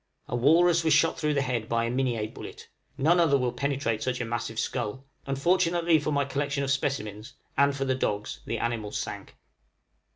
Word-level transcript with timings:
A 0.27 0.35
walrus 0.35 0.83
was 0.83 0.95
shot 0.95 1.19
through 1.19 1.35
the 1.35 1.43
head 1.43 1.69
by 1.69 1.85
a 1.85 1.91
Minié 1.91 2.33
bullet; 2.33 2.67
none 2.97 3.19
other 3.19 3.37
will 3.37 3.51
penetrate 3.51 4.01
such 4.01 4.19
a 4.19 4.25
massive 4.25 4.57
skull: 4.57 5.05
unfortunately 5.27 5.99
for 5.99 6.11
my 6.11 6.25
collection 6.25 6.63
of 6.63 6.71
specimens, 6.71 7.33
and 7.55 7.75
for 7.77 7.85
the 7.85 7.93
dogs, 7.93 8.39
the 8.47 8.57
animal 8.57 8.91
sank. 8.91 9.37